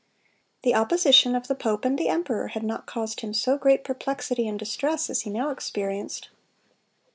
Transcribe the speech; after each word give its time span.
The 0.63 0.73
opposition 0.73 1.35
of 1.35 1.47
the 1.47 1.53
pope 1.53 1.85
and 1.85 1.95
the 1.95 2.07
emperor 2.09 2.47
had 2.47 2.63
not 2.63 2.87
caused 2.87 3.19
him 3.21 3.35
so 3.35 3.55
great 3.55 3.83
perplexity 3.83 4.47
and 4.47 4.57
distress 4.57 5.11
as 5.11 5.21
he 5.21 5.29
now 5.29 5.51
experienced. 5.51 6.29